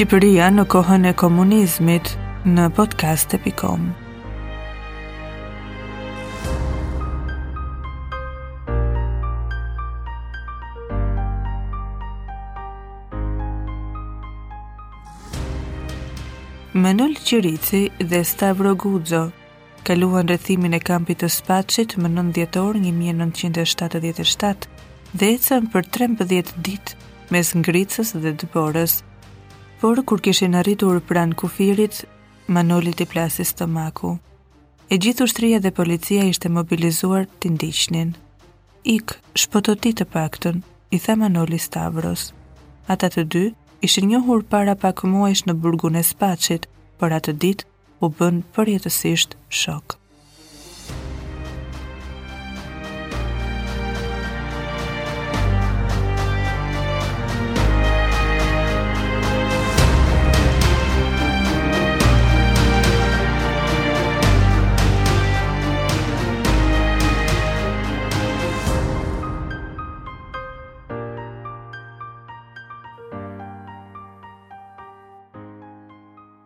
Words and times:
Shqipëria 0.00 0.46
në 0.48 0.62
kohën 0.72 1.02
e 1.10 1.10
komunizmit 1.20 2.06
në 2.48 2.70
podcast 2.76 3.34
e 3.36 3.38
pikom. 3.44 3.82
Manol 16.72 17.10
Qirici 17.20 17.90
dhe 18.00 18.22
Stavro 18.24 18.72
Guzo 18.84 19.20
kaluan 19.84 20.32
rëthimin 20.32 20.78
e 20.78 20.80
kampit 20.80 21.20
të 21.26 21.28
spachit 21.36 21.98
më 22.00 22.14
nëndjetor 22.16 22.80
një 22.86 22.96
1977 23.04 24.64
nëndjetor 25.20 25.68
për 25.76 25.92
13 26.00 26.56
ditë 26.56 27.12
mes 27.36 27.52
ngricës 27.60 28.16
dhe 28.24 28.32
dëborës 28.40 28.98
por 29.80 29.98
kur 30.08 30.20
kishin 30.26 30.54
arritur 30.60 30.96
pran 31.08 31.30
kufirit, 31.40 31.94
Manoli 32.54 32.92
të 32.96 33.04
plasi 33.12 33.44
stomaku. 33.50 34.10
E 34.92 34.96
gjithë 35.02 35.24
ushtria 35.26 35.58
dhe 35.64 35.70
policia 35.78 36.24
ishte 36.28 36.48
mobilizuar 36.56 37.24
të 37.40 37.52
ndishtnin. 37.54 38.10
Ik, 38.96 39.14
shpototit 39.42 39.96
të 40.00 40.06
pakton, 40.14 40.60
i 40.94 40.98
tha 41.04 41.14
Manoli 41.20 41.58
Stavros. 41.62 42.26
Ata 42.92 43.08
të 43.14 43.24
dy 43.32 43.44
ishin 43.88 44.10
njohur 44.12 44.42
para 44.52 44.74
pak 44.84 45.04
muajsh 45.14 45.46
në 45.46 45.56
burgun 45.62 45.96
e 46.02 46.04
spacit, 46.12 46.68
por 46.98 47.14
atë 47.20 47.38
dit 47.44 47.64
u 48.02 48.12
bën 48.18 48.42
përjetësisht 48.56 49.38
shok. 49.62 49.99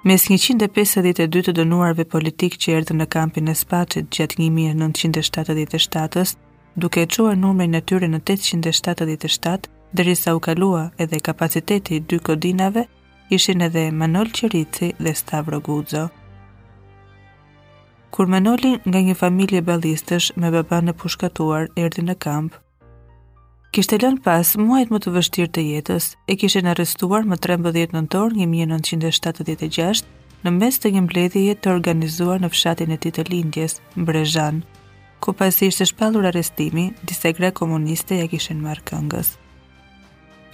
Mes 0.05 0.25
152 0.29 1.41
të 1.47 1.53
dënuarve 1.57 2.05
politikë 2.13 2.59
që 2.61 2.73
erdhën 2.79 2.99
në 3.01 3.05
kampin 3.15 3.47
e 3.49 3.55
spacit 3.57 4.11
gjatë 4.13 4.37
1977 4.47 6.19
s 6.21 6.37
duke 6.77 7.01
e 7.01 7.09
qua 7.09 7.33
numre 7.35 7.65
në 7.73 7.81
tyre 7.89 8.11
në 8.13 8.21
877, 8.33 9.71
dërri 9.97 10.17
sa 10.21 10.35
u 10.37 10.43
kalua 10.45 10.83
edhe 11.01 11.23
kapaciteti 11.29 11.97
i 11.97 12.01
dy 12.05 12.19
kodinave, 12.27 12.85
ishin 13.33 13.65
edhe 13.71 13.87
Manol 13.93 14.29
Qirici 14.37 14.91
dhe 15.01 15.15
Stavro 15.23 15.63
Guzo. 15.71 16.05
Kur 18.13 18.29
Manolin 18.37 18.81
nga 18.85 19.01
një 19.09 19.17
familje 19.25 19.65
balistësh 19.71 20.33
me 20.37 20.53
baba 20.59 20.83
në 20.85 20.93
pushkatuar 21.01 21.73
erdhën 21.81 22.13
në 22.13 22.19
kampë, 22.29 22.64
kishte 23.75 23.97
lënë 23.99 24.23
pas 24.23 24.51
muajt 24.63 24.91
më 24.95 24.99
të 25.03 25.11
vështirë 25.17 25.51
të 25.57 25.63
jetës 25.69 26.05
e 26.31 26.35
kishte 26.39 26.61
në 26.63 26.69
arrestuar 26.77 27.25
më 27.27 27.41
13 27.45 27.95
nëntor 27.97 28.37
1976 28.41 30.03
në 30.45 30.51
mes 30.61 30.77
të 30.79 30.91
një 30.95 31.01
mbledhje 31.09 31.57
të 31.59 31.73
organizuar 31.73 32.39
në 32.45 32.51
fshatin 32.55 32.93
e 32.95 32.99
ti 33.03 33.11
të 33.17 33.25
lindjes, 33.33 33.75
Mbrezhan, 33.99 34.61
ku 35.19 35.35
pas 35.41 35.59
i 35.67 35.71
shte 35.75 35.89
shpalur 35.91 36.29
arrestimi, 36.31 36.87
disa 37.03 37.33
gre 37.35 37.51
komuniste 37.59 38.21
ja 38.21 38.29
kishen 38.31 38.63
marë 38.63 38.85
këngës. 38.93 39.33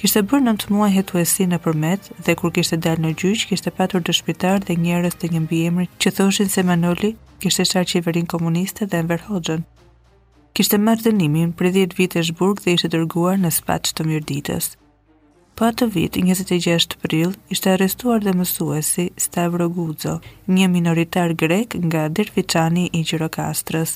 Kishte 0.00 0.22
bërë 0.30 0.46
në 0.46 0.54
të 0.62 0.72
muaj 0.72 0.90
hetuesi 0.96 1.44
në 1.52 1.58
përmet 1.66 2.08
dhe 2.24 2.36
kur 2.40 2.54
kishte 2.56 2.78
dalë 2.86 3.02
në 3.04 3.10
gjyqë, 3.20 3.48
kishte 3.52 3.74
patur 3.80 4.00
shpitar 4.16 4.64
dhe 4.64 4.78
njerës 4.86 5.20
të 5.20 5.34
një 5.34 5.40
mbiemri 5.44 5.86
që 6.00 6.14
thoshin 6.22 6.48
se 6.56 6.64
Manoli 6.70 7.12
kishte 7.44 7.68
shar 7.68 7.84
qeverin 7.92 8.32
komuniste 8.32 8.88
dhe 8.88 9.02
Enver 9.04 9.28
Hoxhën, 9.28 9.68
kishte 10.58 10.78
marrë 10.82 11.02
dënimin 11.06 11.50
për 11.58 11.68
10 11.76 11.92
vite 11.98 12.20
e 12.22 12.36
Burg 12.38 12.60
dhe 12.64 12.72
ishte 12.78 12.88
dërguar 12.94 13.36
në 13.40 13.50
spaç 13.58 13.92
të 13.94 14.06
mirëditës. 14.08 14.70
Po 15.58 15.66
atë 15.68 15.86
vit, 15.94 16.16
26 16.16 16.96
prill, 17.02 17.34
ishte 17.54 17.70
arrestuar 17.74 18.22
dhe 18.24 18.32
mësuesi 18.38 19.04
Stavro 19.20 19.68
Guzo, 19.76 20.16
një 20.48 20.68
minoritar 20.72 21.34
grek 21.42 21.76
nga 21.86 22.08
Derfiçani 22.08 22.88
i 22.96 23.02
Gjirokastrës. 23.10 23.94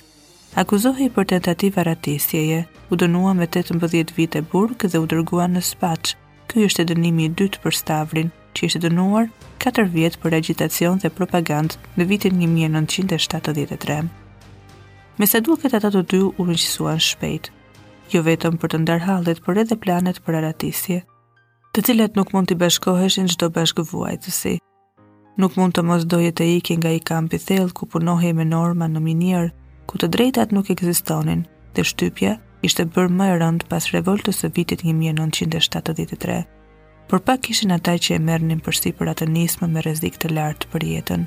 Akuzohej 0.63 1.09
për 1.17 1.29
tentativë 1.35 1.85
ratësieje, 1.89 2.61
u 2.91 2.95
dënua 3.01 3.33
me 3.35 3.49
18 3.49 4.13
vite 4.21 4.43
burg 4.53 4.85
dhe 4.87 4.99
u 5.03 5.07
dërguar 5.15 5.51
në 5.57 5.65
spaç. 5.73 6.15
Ky 6.49 6.67
është 6.69 6.87
dënimi 6.93 7.25
i 7.25 7.33
dytë 7.41 7.63
për 7.65 7.79
Stavrin, 7.81 8.29
që 8.55 8.67
ishte 8.69 8.83
dënuar 8.87 9.33
4 9.67 9.89
vjet 9.97 10.21
për 10.23 10.37
agitacion 10.43 11.01
dhe 11.03 11.11
propagandë 11.19 11.81
në 11.99 12.09
vitin 12.13 12.39
1973. 12.45 14.05
Me 15.19 15.27
duket 15.41 15.71
ata 15.79 15.91
të 15.95 16.01
dy 16.11 16.19
u 16.27 16.45
rëngjësuan 16.47 16.97
shpejt, 17.05 17.49
jo 18.13 18.21
vetëm 18.27 18.57
për 18.63 18.69
të 18.73 18.79
ndar 18.83 19.03
për 19.29 19.41
por 19.45 19.59
edhe 19.63 19.77
planet 19.85 20.17
për 20.27 20.37
aratisje, 20.39 20.97
të 21.77 21.83
cilat 21.89 22.17
nuk 22.19 22.33
mund 22.35 22.49
t'i 22.51 22.57
bashkoheshin 22.63 23.29
çdo 23.35 23.49
bashkëvuajtësi. 23.57 24.57
Nuk 25.39 25.55
mund 25.61 25.73
të 25.79 25.83
mos 25.91 26.03
doje 26.15 26.33
të 26.35 26.45
iki 26.57 26.75
nga 26.81 26.91
i 26.97 27.05
kampi 27.13 27.39
thell 27.47 27.71
ku 27.73 27.87
punohej 27.95 28.33
me 28.41 28.45
norma 28.49 28.87
në 28.91 29.01
minier, 29.07 29.47
ku 29.89 29.99
të 30.03 30.07
drejtat 30.17 30.51
nuk 30.53 30.71
ekzistonin. 30.75 31.47
Dhe 31.75 31.83
shtypja 31.93 32.33
ishte 32.67 32.83
bërë 32.95 33.15
më 33.21 33.25
e 33.31 33.39
rënd 33.45 33.61
pas 33.71 33.87
revoltës 33.95 34.37
së 34.43 34.51
vitit 34.59 34.81
1973. 34.83 36.41
Por 37.09 37.19
pak 37.27 37.41
kishin 37.47 37.75
ata 37.79 37.95
që 38.03 38.15
e 38.15 38.19
merrnin 38.31 38.63
përsipër 38.67 39.11
atë 39.15 39.27
nismë 39.37 39.71
me 39.77 39.83
rrezik 39.87 40.19
të 40.19 40.35
lartë 40.37 40.71
për 40.75 40.87
jetën. 40.97 41.25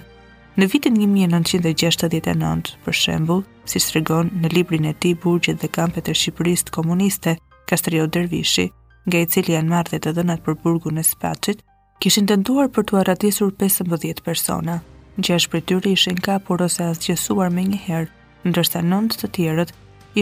Në 0.57 0.65
vitin 0.73 0.95
1969, 0.97 2.71
për 2.85 2.95
shembull, 2.97 3.43
si 3.69 3.77
tregon 3.91 4.31
në 4.41 4.49
librin 4.55 4.87
e 4.89 4.93
tij 4.97 5.11
Burgjet 5.21 5.59
dhe 5.61 5.67
kampet 5.69 6.09
e 6.09 6.15
Shqipërisë 6.17 6.73
Komuniste, 6.73 7.35
Kastrio 7.69 8.07
Dervishi, 8.07 8.65
nga 9.05 9.21
i 9.21 9.27
cili 9.29 9.53
janë 9.53 9.69
marrë 9.69 9.99
të 10.01 10.15
dhënat 10.17 10.41
për 10.47 10.57
burgun 10.63 10.97
e 10.97 11.03
Spaçit, 11.11 11.61
kishin 12.01 12.25
tentuar 12.31 12.71
për 12.73 12.87
të 12.89 12.97
arratisur 13.03 13.53
15 13.61 14.23
persona. 14.29 14.79
Gjashtë 15.21 15.51
prej 15.53 15.63
tyre 15.69 15.93
ishin 15.93 16.17
kapur 16.27 16.65
ose 16.65 16.89
asgjësuar 16.89 17.53
me 17.53 17.67
një 17.69 17.83
herë, 17.85 18.09
ndërsa 18.49 18.81
9 18.89 19.21
të 19.21 19.29
tjerët 19.37 19.73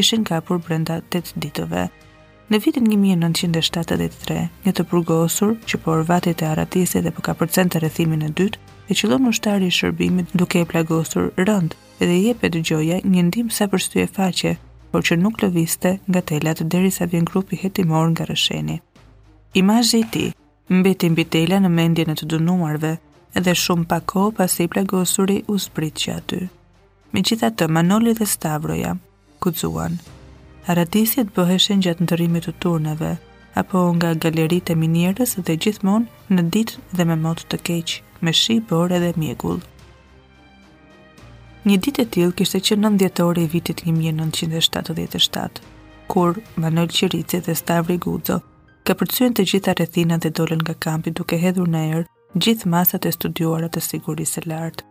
ishin 0.02 0.28
kapur 0.34 0.60
brenda 0.68 1.00
8 1.16 1.40
ditëve. 1.46 1.88
Në 2.52 2.62
vitin 2.66 2.92
1973, 2.92 4.42
një 4.68 4.76
të 4.78 4.84
burgosur 4.92 5.56
që 5.66 5.84
po 5.88 5.96
vatit 6.12 6.44
e 6.44 6.52
aratisit 6.52 7.08
dhe 7.08 7.12
po 7.16 7.24
kapërcente 7.32 7.80
rrethimin 7.80 8.28
e 8.28 8.32
dytë, 8.36 8.65
e 8.88 8.94
qëllon 8.94 9.24
në 9.26 9.32
shtari 9.40 9.68
shërbimit 9.74 10.34
duke 10.38 10.60
e 10.62 10.68
plagosur 10.70 11.32
rënd 11.42 11.74
edhe 12.06 12.18
je 12.22 12.34
të 12.42 12.62
gjoja 12.70 13.00
një 13.14 13.24
ndim 13.32 13.48
sa 13.50 13.66
për 13.72 13.82
shtu 13.86 14.02
e 14.04 14.08
faqe, 14.14 14.52
por 14.92 15.02
që 15.08 15.18
nuk 15.20 15.42
lëviste 15.44 15.92
nga 16.08 16.22
telat 16.22 16.62
dheri 16.72 16.92
sa 16.94 17.08
vjen 17.10 17.26
grupi 17.26 17.58
hetimor 17.64 18.10
nga 18.14 18.28
rësheni. 18.30 18.78
Imajë 19.58 20.00
i 20.00 20.06
ti, 20.14 20.26
mbeti 20.70 21.10
mbi 21.10 21.26
tela 21.26 21.58
në 21.64 21.72
mendjen 21.78 22.14
e 22.14 22.18
të 22.20 22.30
dunuarve, 22.36 22.92
edhe 23.36 23.56
shumë 23.64 23.88
pa 23.90 23.98
ko 24.12 24.30
pas 24.38 24.60
i 24.62 24.68
plagosuri 24.72 25.40
u 25.52 25.58
sprit 25.60 25.96
që 26.04 26.14
aty. 26.20 26.42
Me 27.12 27.24
gjitha 27.26 27.50
të 27.56 27.68
Manoli 27.70 28.14
dhe 28.14 28.26
Stavroja, 28.28 28.94
zuan. 29.62 29.98
Aratisit 30.68 31.28
bëheshen 31.36 31.82
gjatë 31.86 32.02
në 32.02 32.08
të 32.10 32.16
rrimit 32.18 32.46
të 32.50 32.54
turneve, 32.62 33.12
apo 33.54 33.82
nga 33.96 34.16
galerit 34.24 34.70
e 34.72 34.76
minjerës 34.76 35.36
dhe 35.46 35.58
gjithmonë 35.62 36.34
në 36.34 36.42
ditë 36.52 36.80
dhe 36.98 37.06
me 37.06 37.16
motë 37.28 37.46
të 37.52 37.58
keqë 37.68 38.05
me 38.22 38.32
shi 38.34 38.60
bërë 38.70 38.98
edhe 39.00 39.14
mjegull. 39.20 39.60
Një 41.66 41.78
dit 41.86 42.00
e 42.00 42.06
tilë 42.06 42.36
kështë 42.40 42.60
që 42.68 42.76
nën 42.80 42.98
i 43.44 43.48
vitit 43.52 43.82
1977, 43.86 45.62
kur 46.08 46.36
Manuel 46.56 46.88
Qirici 46.88 47.40
dhe 47.42 47.56
Stavri 47.56 47.98
Guzo 47.98 48.42
ka 48.86 48.94
përcujen 48.94 49.34
të 49.34 49.44
gjitha 49.50 49.74
rethina 49.80 50.18
dhe 50.18 50.30
dolen 50.30 50.60
nga 50.60 50.74
kampi 50.74 51.12
duke 51.12 51.36
hedhur 51.38 51.68
në 51.68 51.82
erë 51.92 52.04
gjithë 52.36 52.70
masat 52.70 53.06
e 53.06 53.12
studiuarat 53.12 53.72
të 53.74 53.82
sigurisë 53.82 54.44
e 54.44 54.50
lartë. 54.50 54.84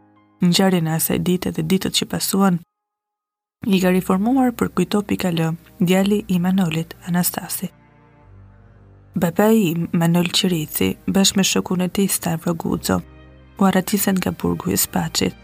Në 0.43 0.51
gjarin 0.57 0.89
asaj 0.89 1.19
ditë 1.19 1.53
dhe 1.55 1.63
ditët 1.63 1.95
që 1.99 2.07
pasuan, 2.11 2.59
i 3.67 3.81
ka 3.81 3.89
reformuar 3.95 4.51
për 4.59 4.69
kujto 4.75 5.01
pika 5.09 5.31
lë, 5.33 5.55
djali 5.81 6.19
i 6.29 6.39
Manolit, 6.39 6.95
Anastasi. 7.07 7.71
Bapa 9.17 9.47
i 9.55 9.77
Manol 9.93 10.27
Qirici, 10.37 10.91
bashkë 11.09 11.37
me 11.39 11.45
shokunet 11.49 12.01
i 12.03 12.09
Stavro 12.09 12.53
Guzo, 12.55 12.99
u 13.59 13.65
aratisen 13.65 14.15
nga 14.15 14.31
burgu 14.43 14.71
i 14.73 14.77
spachit. 14.77 15.35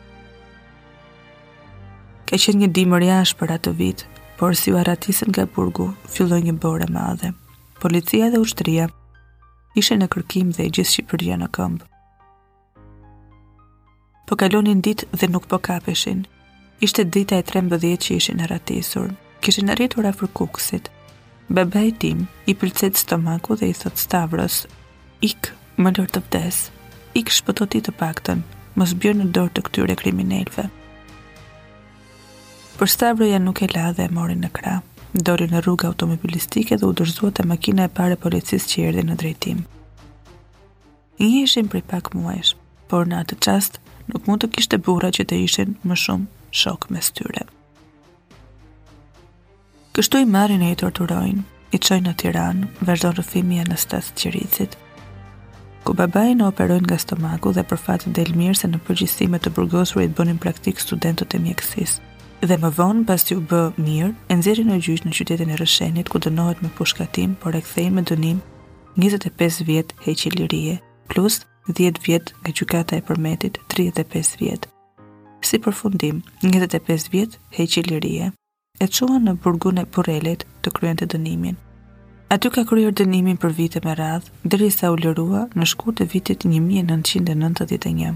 Ka 2.27 2.37
qenë 2.39 2.63
një 2.63 2.69
dimër 2.77 3.05
jash 3.07 3.35
për 3.39 3.53
atë 3.57 3.73
vit, 3.79 4.05
por 4.39 4.55
si 4.59 4.73
u 4.73 4.79
aratisen 4.79 5.31
nga 5.33 5.45
burgu, 5.55 5.91
filloj 6.11 6.41
një 6.47 6.55
bërë 6.63 6.87
e 6.89 6.93
madhe. 6.95 7.31
Policia 7.83 8.29
dhe 8.31 8.39
ushtria 8.43 8.89
ishe 9.79 9.97
në 9.99 10.07
kërkim 10.13 10.51
dhe 10.57 10.67
gjithë 10.69 10.93
Shqipëria 10.95 11.39
në 11.41 11.49
këmbë. 11.57 11.87
Po 14.29 14.39
kalonin 14.39 14.83
dit 14.87 15.03
dhe 15.19 15.29
nuk 15.31 15.47
po 15.51 15.59
kapeshin. 15.59 16.27
Ishte 16.81 17.05
dita 17.15 17.37
e 17.37 17.43
13 17.47 17.97
që 18.07 18.19
ishin 18.21 18.43
arretisur. 18.45 19.11
Kishin 19.43 19.71
arritur 19.75 20.07
afër 20.11 20.31
kukësit. 20.37 20.91
Bebe 21.51 21.83
i 21.83 21.91
tim 21.99 22.27
i 22.47 22.55
pëlcet 22.55 22.97
stomaku 23.01 23.59
dhe 23.59 23.71
i 23.73 23.75
thot 23.75 23.99
stavros, 23.99 24.65
ik 25.21 25.51
më 25.83 25.91
lërë 25.97 26.13
të 26.15 26.23
vdes, 26.29 26.59
i 27.15 27.23
kështë 27.27 27.67
të 27.83 27.93
pakten, 27.99 28.45
më 28.79 28.87
zbjër 28.95 29.17
në 29.19 29.25
dorë 29.35 29.53
të 29.57 29.63
këtyre 29.67 29.97
kriminelve. 29.99 30.69
Për 32.79 32.89
stavrë 32.89 33.39
nuk 33.43 33.63
e 33.63 33.69
la 33.75 33.91
dhe 33.93 34.07
e 34.09 34.11
mori 34.15 34.35
në 34.39 34.51
kra, 34.55 34.77
dori 35.13 35.47
në 35.51 35.63
rrugë 35.65 35.89
automobilistike 35.91 36.77
dhe 36.79 36.87
u 36.87 36.93
dërzuat 36.97 37.41
e 37.43 37.47
makina 37.51 37.85
e 37.89 37.93
pare 37.97 38.17
policis 38.17 38.67
që 38.71 38.81
i 38.81 38.85
erdi 38.91 39.05
në 39.09 39.17
drejtim. 39.21 39.65
Një 41.21 41.43
ishim 41.43 41.69
për 41.69 41.81
i 41.83 41.83
pak 41.91 42.15
muajsh, 42.17 42.55
por 42.89 43.07
në 43.11 43.19
atë 43.25 43.41
qast 43.45 43.81
nuk 44.09 44.27
mund 44.27 44.43
të 44.43 44.53
kishtë 44.55 44.79
e 44.79 44.83
bura 44.87 45.11
që 45.13 45.27
të 45.29 45.43
ishin 45.45 45.75
më 45.87 45.99
shumë 46.03 46.53
shok 46.63 46.89
me 46.91 47.03
styre. 47.05 47.45
Kështu 49.95 50.23
i 50.23 50.27
marin 50.31 50.63
e 50.63 50.71
i 50.73 50.79
torturojnë, 50.81 51.43
i 51.75 51.79
qojnë 51.79 52.07
në 52.09 52.15
Tiran, 52.23 52.63
vazhdo 52.81 53.11
në 53.13 53.19
rëfimi 53.21 53.59
e 53.61 53.67
në 53.69 53.77
stasë 53.85 54.17
qëricit, 54.23 54.79
ku 55.87 55.95
babai 55.97 56.35
në 56.37 56.45
operojnë 56.53 56.87
nga 56.89 56.97
stomaku 57.01 57.55
dhe 57.57 57.63
për 57.71 57.79
fatë 57.85 58.11
del 58.17 58.33
mirë 58.37 58.57
se 58.61 58.69
në 58.69 58.79
përgjistime 58.87 59.39
të 59.41 59.53
burgosurit 59.57 60.13
bënin 60.19 60.39
praktik 60.43 60.81
studentët 60.83 61.37
e 61.37 61.41
mjekësis. 61.43 61.97
Dhe 62.41 62.57
më 62.61 62.71
vonë, 62.77 63.05
pas 63.09 63.25
të 63.25 63.37
u 63.39 63.43
bë 63.51 63.61
mirë, 63.81 64.13
e 64.31 64.37
nëzirin 64.37 64.71
në 64.73 64.79
gjyqë 64.85 65.07
në 65.09 65.15
qytetin 65.19 65.53
e 65.55 65.59
rëshenit, 65.61 66.09
ku 66.09 66.21
dënohet 66.25 66.63
me 66.65 66.71
pushkatim, 66.79 67.35
por 67.43 67.57
e 67.57 67.61
kthejnë 67.65 67.95
me 67.99 68.05
dënim 68.11 68.41
25 69.05 69.65
vjetë 69.69 70.01
heqi 70.07 70.33
lirije, 70.37 70.77
plus 71.13 71.41
10 71.71 72.01
vjetë 72.07 72.37
nga 72.43 72.55
gjukata 72.61 72.97
e 73.01 73.05
përmetit 73.09 73.61
35 73.77 74.39
vjetë. 74.43 74.73
Si 75.45 75.61
përfundim, 75.65 76.21
25 76.45 77.09
vjetë 77.13 77.41
heqi 77.59 77.85
lirije, 77.91 78.31
e 78.81 78.87
quen 78.89 79.25
në 79.29 79.37
burgun 79.45 79.81
e 79.85 79.85
burelit 79.95 80.47
të 80.65 80.73
kryen 80.77 80.97
të 81.01 81.09
dënimin, 81.15 81.57
Aty 82.31 82.47
ka 82.55 82.63
kryer 82.63 82.93
dënimin 82.99 83.39
për 83.43 83.55
vite 83.57 83.81
me 83.85 83.91
radh, 83.99 84.27
derisa 84.53 84.93
u 84.93 84.97
lërua 85.01 85.41
në 85.59 85.67
shkurt 85.67 85.97
të 85.99 86.05
vitit 86.13 86.45
1991. 86.47 88.13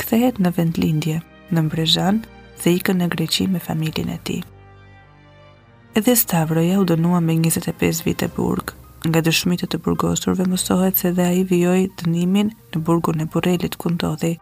Kthehet 0.00 0.38
në 0.40 0.52
vendlindje, 0.56 1.16
në 1.52 1.64
Mbrezhan, 1.66 2.22
dhe 2.62 2.72
ikën 2.78 2.96
në 3.02 3.08
Greqi 3.14 3.44
me 3.52 3.60
familjen 3.60 4.08
e 4.14 4.16
tij. 4.24 4.38
Edhe 6.00 6.14
Stavroja 6.16 6.78
u 6.80 6.86
dënua 6.88 7.20
me 7.20 7.36
25 7.42 8.00
vite 8.08 8.30
burg. 8.38 8.72
Nga 9.08 9.20
dëshmitë 9.28 9.68
të 9.74 9.82
burgosurve 9.84 10.48
mësohet 10.48 10.96
se 11.04 11.12
dhe 11.18 11.28
a 11.28 11.36
i 11.36 11.44
vjoj 11.52 11.82
dënimin 12.00 12.54
në 12.74 12.82
burgun 12.88 13.20
e 13.20 13.28
burelit 13.36 13.76
ku 13.76 13.92
ndodhi. 13.98 14.32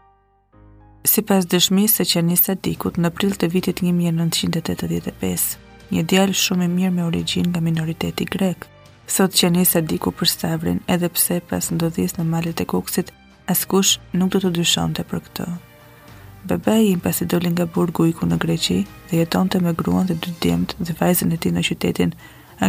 Si 1.04 1.22
pas 1.26 1.44
dëshmi 1.50 1.88
se 1.90 2.06
që 2.12 2.22
njësa 2.30 2.54
dikut 2.62 2.94
në 3.02 3.10
pril 3.18 3.34
të 3.42 3.50
vitit 3.58 3.82
1985, 3.82 5.50
një 5.92 6.06
djalë 6.14 6.40
shumë 6.44 6.64
i 6.70 6.74
mirë 6.78 6.94
me 7.00 7.04
origin 7.10 7.50
nga 7.50 7.60
minoriteti 7.70 8.24
grekë, 8.24 8.75
Sot 9.06 9.36
që 9.38 9.48
nisa 9.54 9.80
diku 9.86 10.10
për 10.18 10.28
stavrin, 10.30 10.78
edhe 10.90 11.08
pse 11.14 11.36
pas 11.50 11.68
ndodhis 11.70 12.16
në 12.16 12.24
malet 12.26 12.60
e 12.60 12.66
kuksit, 12.72 13.12
askush 13.52 13.92
nuk 14.18 14.32
do 14.34 14.40
të 14.42 14.50
dyshonte 14.58 15.04
për 15.12 15.20
këtë. 15.28 15.46
Bebe 16.50 16.74
i 16.88 16.94
në 16.96 17.02
pasi 17.04 17.26
doli 17.30 17.50
nga 17.54 17.66
burgu 17.76 18.06
i 18.06 18.12
ku 18.18 18.26
në 18.26 18.38
Greqi 18.44 18.80
dhe 19.10 19.20
jeton 19.20 19.48
të 19.50 19.60
me 19.62 19.72
gruan 19.78 20.06
dhe 20.10 20.14
dy 20.26 20.34
djemt 20.42 20.74
dhe 20.80 20.94
vajzën 20.98 21.32
e 21.32 21.38
ti 21.44 21.50
në 21.54 21.62
qytetin 21.68 22.12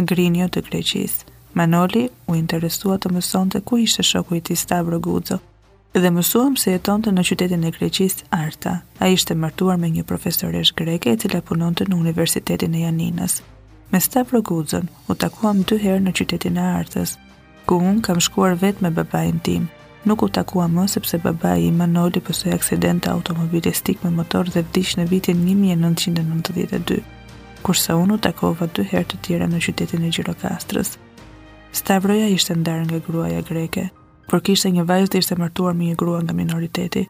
Angrinio 0.00 0.46
të 0.54 0.62
Greqis. 0.70 1.18
Manoli 1.58 2.04
u 2.30 2.36
interesua 2.38 2.98
të 3.02 3.14
mëson 3.16 3.50
të 3.56 3.62
ku 3.66 3.78
ishte 3.82 4.02
shoku 4.06 4.38
i 4.38 4.40
ti 4.48 4.56
Stavro 4.56 4.98
Guzo 5.08 5.38
dhe 5.98 6.10
mësuam 6.14 6.54
se 6.60 6.70
jeton 6.76 7.02
të 7.02 7.10
në 7.16 7.22
qytetin 7.32 7.64
e 7.66 7.70
Greqis 7.78 8.22
Arta. 8.38 8.78
A 9.02 9.08
ishte 9.14 9.34
martuar 9.34 9.78
me 9.82 9.90
një 9.98 10.04
profesoresh 10.12 10.74
greke 10.78 11.12
e 11.12 11.18
cila 11.24 11.42
punon 11.50 11.74
të 11.74 11.88
në 11.90 12.02
Universitetin 12.04 12.74
e 12.78 12.84
Janinas. 12.84 13.40
Me 13.90 13.98
Stavro 14.00 14.40
Guzën 14.44 14.84
u 15.08 15.14
takuam 15.16 15.62
dy 15.64 15.78
herë 15.80 16.00
në 16.04 16.12
qytetin 16.18 16.58
e 16.60 16.64
artës, 16.78 17.14
ku 17.68 17.78
unë 17.80 18.02
kam 18.04 18.18
shkuar 18.20 18.56
vetë 18.60 18.84
me 18.84 18.90
babajin 18.98 19.38
tim. 19.46 19.68
Nuk 20.06 20.22
u 20.22 20.28
takua 20.28 20.66
më 20.72 20.84
sepse 20.92 21.16
babaj 21.24 21.64
i 21.64 21.70
Manoli 21.72 22.20
pësoj 22.24 22.52
aksident 22.54 23.08
automobilistik 23.08 24.04
me 24.04 24.12
motor 24.12 24.50
dhe 24.52 24.62
vdish 24.66 24.96
në 25.00 25.06
vitin 25.10 25.40
1992, 25.46 27.00
kurse 27.64 27.96
unë 28.02 28.16
u 28.16 28.20
takova 28.28 28.68
dy 28.76 28.84
herë 28.92 29.08
të 29.14 29.20
tjera 29.28 29.48
në 29.50 29.60
qytetin 29.66 30.04
e 30.04 30.12
Gjirokastrës. 30.18 30.92
Stavroja 31.80 32.28
ishte 32.36 32.56
ndarë 32.60 32.86
nga 32.90 33.00
gruaja 33.08 33.40
greke, 33.48 33.88
por 34.28 34.44
kishte 34.44 34.70
një 34.76 34.84
vajzë 34.88 35.12
dhe 35.14 35.24
ishte 35.24 35.40
martuar 35.40 35.74
me 35.76 35.88
një 35.90 35.96
grua 36.00 36.20
nga 36.24 36.36
minoriteti. 36.36 37.06